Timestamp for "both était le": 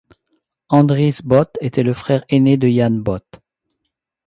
1.23-1.93